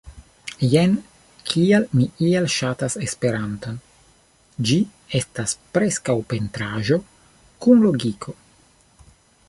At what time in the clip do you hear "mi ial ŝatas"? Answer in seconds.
1.99-2.95